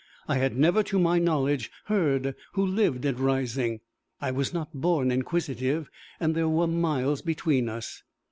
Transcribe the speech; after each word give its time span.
I 0.27 0.37
had 0.39 0.57
never 0.57 0.81
to 0.81 0.97
my 0.97 1.19
knowledge 1.19 1.69
heard 1.85 2.33
who 2.53 2.65
lived 2.65 3.05
at 3.05 3.19
Rising. 3.19 3.81
I 4.19 4.31
was 4.31 4.51
not 4.51 4.73
born 4.73 5.11
inquisitive, 5.11 5.91
and 6.19 6.33
there 6.33 6.49
were 6.49 6.65
miles 6.65 7.21
between 7.21 7.69
us. 7.69 8.01